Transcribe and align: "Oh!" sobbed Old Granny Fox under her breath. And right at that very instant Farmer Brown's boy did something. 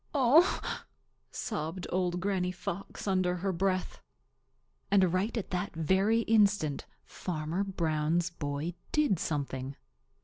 "Oh!" 0.15 0.59
sobbed 1.29 1.85
Old 1.91 2.19
Granny 2.19 2.51
Fox 2.51 3.07
under 3.07 3.35
her 3.35 3.51
breath. 3.53 4.01
And 4.89 5.13
right 5.13 5.37
at 5.37 5.51
that 5.51 5.75
very 5.75 6.21
instant 6.21 6.87
Farmer 7.05 7.63
Brown's 7.63 8.31
boy 8.31 8.73
did 8.93 9.19
something. 9.19 9.75